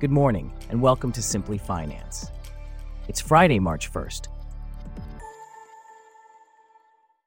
[0.00, 2.30] Good morning, and welcome to Simply Finance.
[3.08, 4.28] It's Friday, March 1st.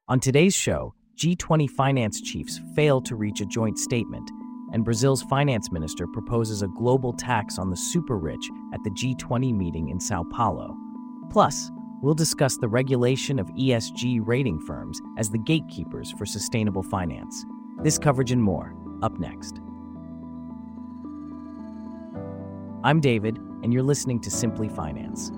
[0.08, 4.30] On today's show, G20 finance chiefs fail to reach a joint statement,
[4.72, 9.54] and Brazil's finance minister proposes a global tax on the super rich at the G20
[9.54, 10.74] meeting in Sao Paulo.
[11.30, 11.70] Plus,
[12.00, 17.44] we'll discuss the regulation of ESG rating firms as the gatekeepers for sustainable finance.
[17.82, 19.60] This coverage and more, up next.
[22.84, 25.30] I'm David, and you're listening to Simply Finance.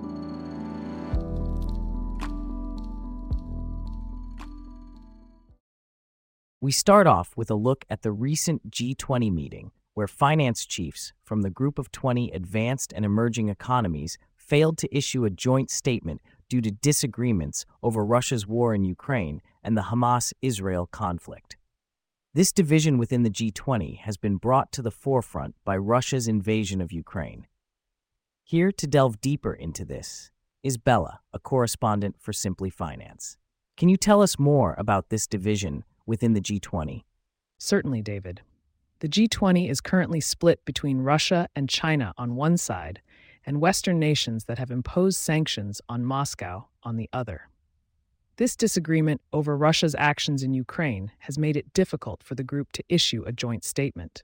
[6.59, 11.43] We start off with a look at the recent G20 meeting, where finance chiefs from
[11.43, 16.61] the Group of 20 advanced and emerging economies failed to issue a joint statement due
[16.61, 21.57] to disagreements over Russia's war in Ukraine and the Hamas Israel conflict.
[22.35, 26.91] This division within the G20 has been brought to the forefront by Russia's invasion of
[26.91, 27.47] Ukraine.
[28.43, 33.37] Here to delve deeper into this is Bella, a correspondent for Simply Finance.
[33.77, 37.03] Can you tell us more about this division within the G20?
[37.57, 38.41] Certainly, David.
[38.99, 43.01] The G20 is currently split between Russia and China on one side
[43.45, 47.47] and Western nations that have imposed sanctions on Moscow on the other.
[48.37, 52.83] This disagreement over Russia's actions in Ukraine has made it difficult for the group to
[52.89, 54.23] issue a joint statement.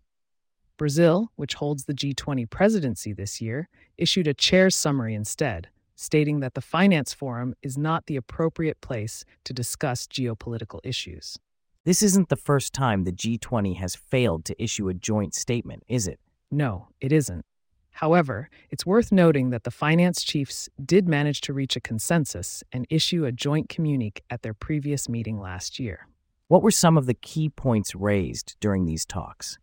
[0.76, 6.56] Brazil, which holds the G20 presidency this year, issued a chair's summary instead, stating that
[6.56, 11.38] the Finance Forum is not the appropriate place to discuss geopolitical issues.
[11.86, 16.06] This isn't the first time the G20 has failed to issue a joint statement, is
[16.06, 16.20] it?
[16.52, 17.46] No, it isn't.
[17.92, 22.88] However, it's worth noting that the finance chiefs did manage to reach a consensus and
[22.90, 26.08] issue a joint communique at their previous meeting last year.
[26.48, 29.58] What were some of the key points raised during these talks?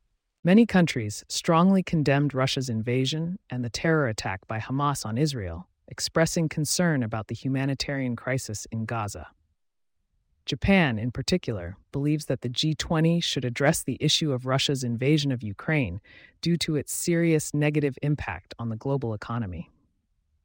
[0.45, 6.49] Many countries strongly condemned Russia's invasion and the terror attack by Hamas on Israel, expressing
[6.49, 9.27] concern about the humanitarian crisis in Gaza.
[10.49, 15.43] Japan, in particular, believes that the G20 should address the issue of Russia's invasion of
[15.43, 16.01] Ukraine
[16.41, 19.71] due to its serious negative impact on the global economy.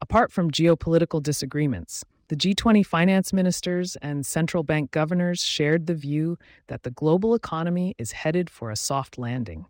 [0.02, 6.38] Apart from geopolitical disagreements, the G20 finance ministers and central bank governors shared the view
[6.68, 9.66] that the global economy is headed for a soft landing,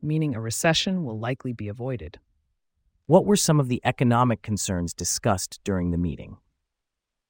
[0.00, 2.18] meaning a recession will likely be avoided.
[3.06, 6.38] What were some of the economic concerns discussed during the meeting?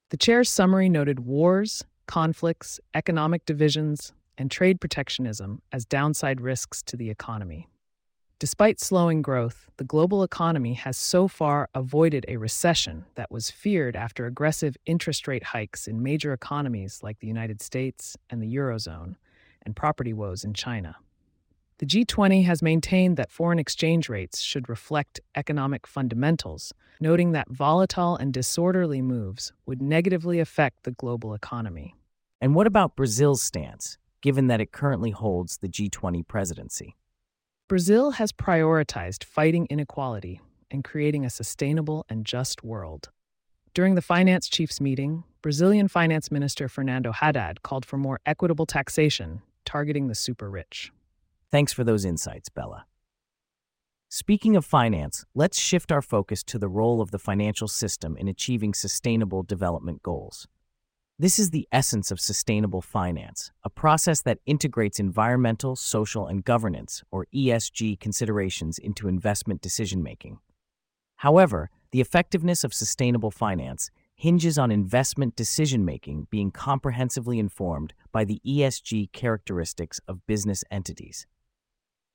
[0.09, 6.97] The chair's summary noted wars, conflicts, economic divisions, and trade protectionism as downside risks to
[6.97, 7.67] the economy.
[8.37, 13.95] Despite slowing growth, the global economy has so far avoided a recession that was feared
[13.95, 19.15] after aggressive interest rate hikes in major economies like the United States and the Eurozone,
[19.61, 20.97] and property woes in China.
[21.79, 28.15] The G20 has maintained that foreign exchange rates should reflect economic fundamentals, noting that volatile
[28.15, 31.93] and disorderly moves would negatively affect the global economy.
[32.39, 36.95] And what about Brazil's stance, given that it currently holds the G20 presidency?
[37.67, 40.39] Brazil has prioritized fighting inequality
[40.71, 43.09] and creating a sustainable and just world.
[43.73, 49.41] During the finance chiefs meeting, Brazilian Finance Minister Fernando Haddad called for more equitable taxation
[49.65, 50.91] targeting the super rich.
[51.55, 52.85] Thanks for those insights, Bella.
[54.09, 58.27] Speaking of finance, let's shift our focus to the role of the financial system in
[58.27, 60.49] achieving sustainable development goals.
[61.17, 67.05] This is the essence of sustainable finance, a process that integrates environmental, social, and governance,
[67.09, 70.39] or ESG, considerations into investment decision making.
[71.19, 78.25] However, the effectiveness of sustainable finance hinges on investment decision making being comprehensively informed by
[78.25, 81.25] the ESG characteristics of business entities.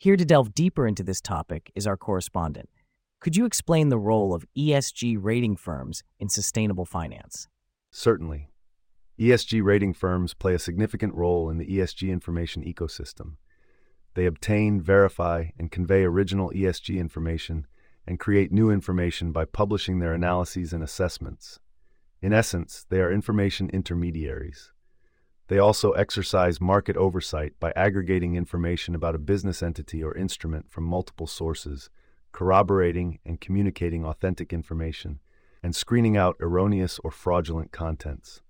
[0.02, 2.70] Here to delve deeper into this topic is our correspondent.
[3.20, 7.48] Could you explain the role of ESG rating firms in sustainable finance?
[7.90, 8.48] Certainly.
[9.18, 13.34] ESG rating firms play a significant role in the ESG information ecosystem.
[14.14, 17.66] They obtain, verify, and convey original ESG information
[18.06, 21.60] and create new information by publishing their analyses and assessments.
[22.22, 24.72] In essence, they are information intermediaries.
[25.50, 30.84] They also exercise market oversight by aggregating information about a business entity or instrument from
[30.84, 31.90] multiple sources,
[32.30, 35.18] corroborating and communicating authentic information,
[35.60, 38.42] and screening out erroneous or fraudulent contents.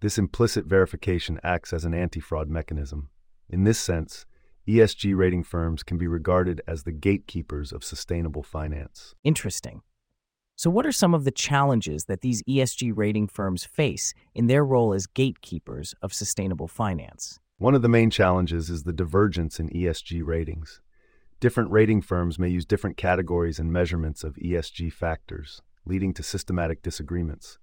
[0.00, 3.10] This implicit verification acts as an anti fraud mechanism.
[3.50, 4.24] In this sense,
[4.66, 9.14] ESG rating firms can be regarded as the gatekeepers of sustainable finance.
[9.22, 9.82] Interesting.
[10.58, 14.64] So, what are some of the challenges that these ESG rating firms face in their
[14.64, 17.38] role as gatekeepers of sustainable finance?
[17.58, 20.80] One of the main challenges is the divergence in ESG ratings.
[21.38, 26.82] Different rating firms may use different categories and measurements of ESG factors, leading to systematic
[26.82, 27.60] disagreements.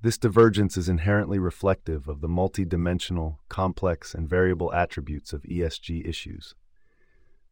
[0.00, 6.54] This divergence is inherently reflective of the multidimensional, complex, and variable attributes of ESG issues.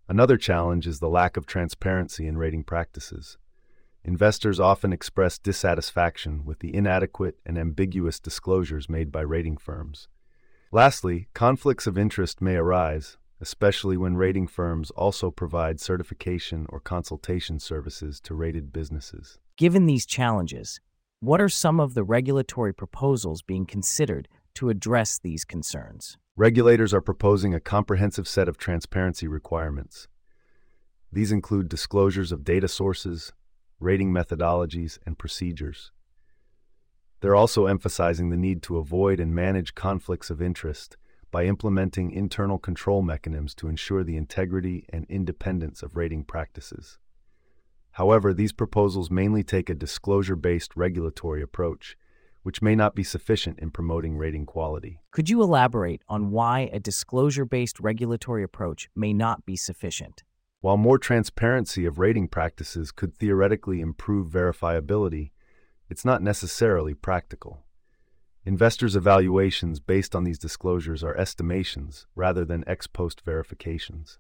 [0.08, 3.38] Another challenge is the lack of transparency in rating practices.
[4.06, 10.06] Investors often express dissatisfaction with the inadequate and ambiguous disclosures made by rating firms.
[10.70, 17.58] Lastly, conflicts of interest may arise, especially when rating firms also provide certification or consultation
[17.58, 19.41] services to rated businesses.
[19.56, 20.81] Given these challenges,
[21.19, 26.17] what are some of the regulatory proposals being considered to address these concerns?
[26.37, 30.06] Regulators are proposing a comprehensive set of transparency requirements.
[31.11, 33.32] These include disclosures of data sources,
[33.81, 35.93] rating methodologies, and procedures.
[37.20, 40.96] They're also emphasizing the need to avoid and manage conflicts of interest
[41.31, 46.99] by implementing internal control mechanisms to ensure the integrity and independence of rating practices.
[47.93, 51.96] However, these proposals mainly take a disclosure based regulatory approach,
[52.43, 55.00] which may not be sufficient in promoting rating quality.
[55.11, 60.23] Could you elaborate on why a disclosure based regulatory approach may not be sufficient?
[60.66, 65.30] While more transparency of rating practices could theoretically improve verifiability,
[65.88, 67.62] it's not necessarily practical.
[68.44, 74.18] Investors' evaluations based on these disclosures are estimations rather than ex post verifications.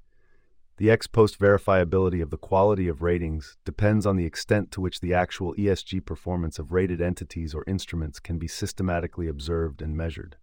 [0.76, 5.00] The ex post verifiability of the quality of ratings depends on the extent to which
[5.00, 10.36] the actual ESG performance of rated entities or instruments can be systematically observed and measured.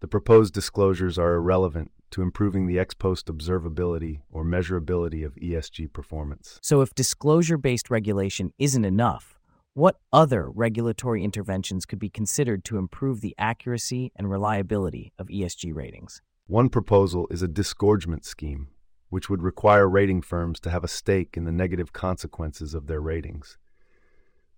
[0.00, 5.92] The proposed disclosures are irrelevant to improving the ex post observability or measurability of ESG
[5.92, 6.60] performance.
[6.62, 9.36] So, if disclosure based regulation isn't enough,
[9.72, 15.74] what other regulatory interventions could be considered to improve the accuracy and reliability of ESG
[15.74, 16.22] ratings?
[16.46, 18.68] One proposal is a disgorgement scheme,
[19.08, 23.00] which would require rating firms to have a stake in the negative consequences of their
[23.00, 23.58] ratings.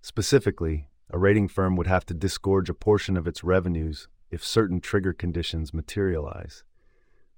[0.02, 4.78] Specifically, a rating firm would have to disgorge a portion of its revenues if certain
[4.78, 6.62] trigger conditions materialize.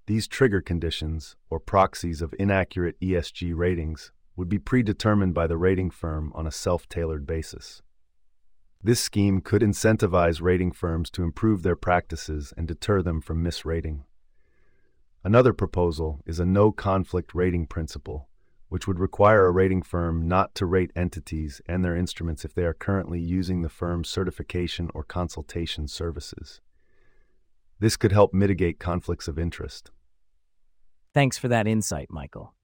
[0.09, 5.91] These trigger conditions, or proxies of inaccurate ESG ratings, would be predetermined by the rating
[5.91, 7.83] firm on a self tailored basis.
[8.83, 14.05] This scheme could incentivize rating firms to improve their practices and deter them from misrating.
[15.25, 18.31] Another proposal is a no conflict rating principle,
[18.71, 22.65] which would require a rating firm not to rate entities and their instruments if they
[22.65, 26.63] are currently using the firm's certification or consultation services.
[27.79, 29.91] This could help mitigate conflicts of interest.
[31.15, 32.55] Thanks for that insight, Michael.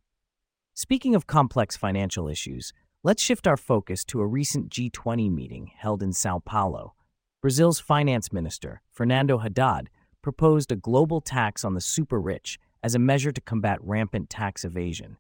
[0.74, 6.02] Speaking of complex financial issues, let's shift our focus to a recent G20 meeting held
[6.02, 6.94] in Sao Paulo.
[7.40, 9.88] Brazil's finance minister, Fernando Haddad,
[10.20, 14.64] proposed a global tax on the super rich as a measure to combat rampant tax
[14.64, 15.16] evasion.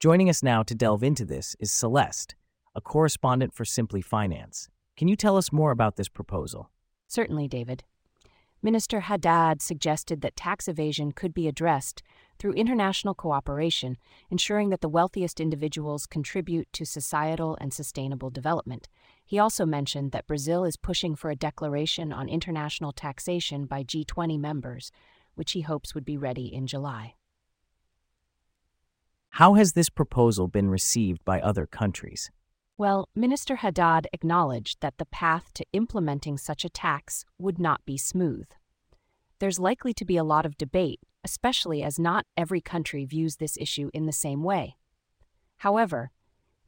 [0.00, 2.34] Joining us now to delve into this is Celeste,
[2.74, 4.68] a correspondent for Simply Finance.
[4.96, 6.70] Can you tell us more about this proposal?
[7.06, 7.84] Certainly, David.
[8.60, 12.02] Minister Haddad suggested that tax evasion could be addressed
[12.38, 13.96] through international cooperation,
[14.30, 18.88] ensuring that the wealthiest individuals contribute to societal and sustainable development.
[19.24, 24.40] He also mentioned that Brazil is pushing for a declaration on international taxation by G20
[24.40, 24.90] members,
[25.36, 27.14] which he hopes would be ready in July.
[29.30, 32.32] How has this proposal been received by other countries?
[32.78, 37.98] Well, Minister Haddad acknowledged that the path to implementing such a tax would not be
[37.98, 38.46] smooth.
[39.40, 43.56] There's likely to be a lot of debate, especially as not every country views this
[43.56, 44.76] issue in the same way.
[45.56, 46.12] However,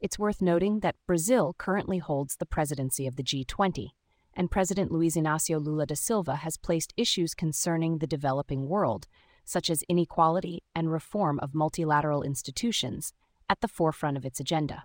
[0.01, 3.91] it's worth noting that Brazil currently holds the presidency of the G20,
[4.33, 9.07] and President Luiz Inácio Lula da Silva has placed issues concerning the developing world,
[9.45, 13.13] such as inequality and reform of multilateral institutions,
[13.49, 14.83] at the forefront of its agenda.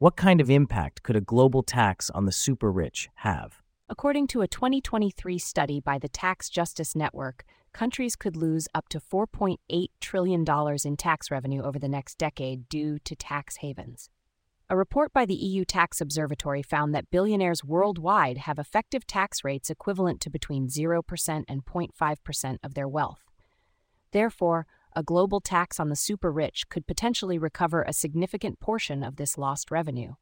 [0.00, 3.60] What kind of impact could a global tax on the super rich have?
[3.86, 8.98] According to a 2023 study by the Tax Justice Network, countries could lose up to
[8.98, 9.58] $4.8
[10.00, 10.46] trillion
[10.86, 14.08] in tax revenue over the next decade due to tax havens.
[14.70, 19.68] A report by the EU Tax Observatory found that billionaires worldwide have effective tax rates
[19.68, 23.20] equivalent to between 0% and 0.5% of their wealth.
[24.12, 29.16] Therefore, a global tax on the super rich could potentially recover a significant portion of
[29.16, 30.14] this lost revenue.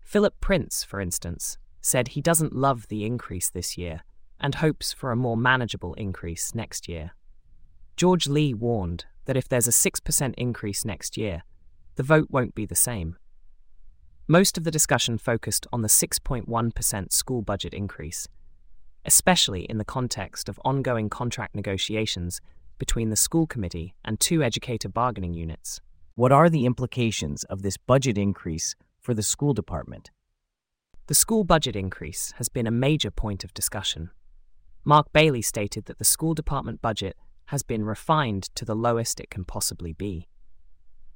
[0.00, 4.00] Philip Prince, for instance, said he doesn't love the increase this year
[4.40, 7.12] and hopes for a more manageable increase next year.
[7.96, 11.44] George Lee warned that if there's a 6% increase next year,
[12.00, 13.16] the vote won't be the same.
[14.26, 18.26] Most of the discussion focused on the 6.1% school budget increase
[19.04, 22.40] especially in the context of ongoing contract negotiations
[22.78, 25.80] between the school committee and two educator bargaining units.
[26.14, 30.10] What are the implications of this budget increase for the school department?
[31.06, 34.10] The school budget increase has been a major point of discussion.
[34.84, 37.16] Mark Bailey stated that the school department budget
[37.46, 40.28] has been refined to the lowest it can possibly be.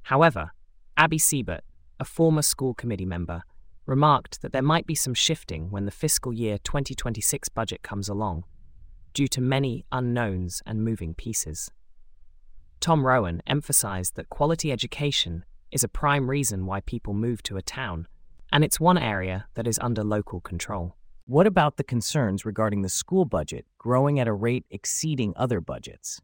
[0.04, 0.52] However,
[0.96, 1.64] Abby Siebert,
[1.98, 3.42] a former school committee member,
[3.84, 8.44] remarked that there might be some shifting when the fiscal year 2026 budget comes along,
[9.12, 11.70] due to many unknowns and moving pieces.
[12.80, 17.62] Tom Rowan emphasized that quality education is a prime reason why people move to a
[17.62, 18.06] town,
[18.52, 20.94] and it's one area that is under local control.
[21.26, 26.20] What about the concerns regarding the school budget growing at a rate exceeding other budgets?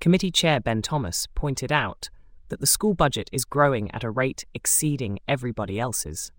[0.00, 2.10] Committee Chair Ben Thomas pointed out
[2.52, 6.30] that the school budget is growing at a rate exceeding everybody else's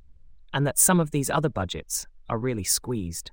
[0.53, 3.31] and that some of these other budgets are really squeezed.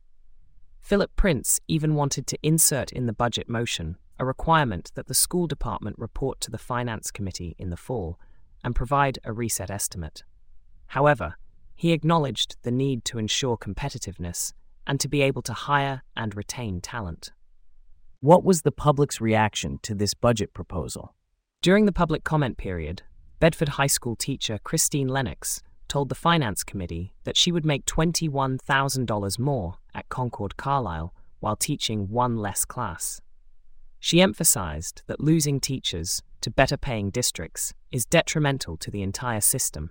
[0.81, 5.47] Philip Prince even wanted to insert in the budget motion a requirement that the school
[5.47, 8.19] department report to the Finance Committee in the fall
[8.65, 10.25] and provide a reset estimate.
[10.87, 11.35] However,
[11.77, 14.55] he acknowledged the need to ensure competitiveness
[14.87, 17.31] and to be able to hire and retain talent.
[18.21, 21.15] What was the public's reaction to this budget proposal?
[21.63, 23.03] During the public comment period,
[23.39, 29.39] Bedford High School teacher Christine Lennox told the Finance Committee that she would make $21,000
[29.39, 33.21] more at Concord Carlisle while teaching one less class.
[33.99, 39.91] She emphasized that losing teachers to better paying districts is detrimental to the entire system,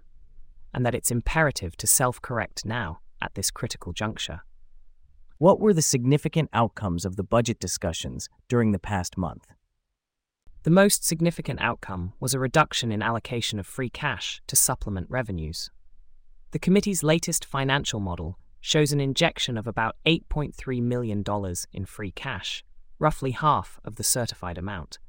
[0.73, 4.41] and that it's imperative to self correct now at this critical juncture.
[5.37, 9.45] What were the significant outcomes of the budget discussions during the past month?
[10.63, 15.71] The most significant outcome was a reduction in allocation of free cash to supplement revenues.
[16.51, 21.23] The committee's latest financial model shows an injection of about $8.3 million
[21.71, 22.63] in free cash,
[22.99, 24.99] roughly half of the certified amount.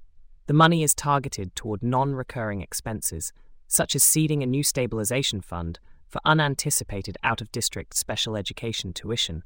[0.47, 3.33] The money is targeted toward non recurring expenses,
[3.67, 9.43] such as seeding a new stabilization fund for unanticipated out of district special education tuition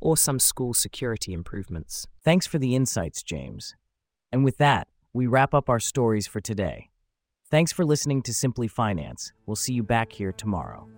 [0.00, 2.08] or some school security improvements.
[2.24, 3.76] Thanks for the insights, James.
[4.32, 6.90] And with that, we wrap up our stories for today.
[7.48, 9.32] Thanks for listening to Simply Finance.
[9.46, 10.88] We'll see you back here tomorrow.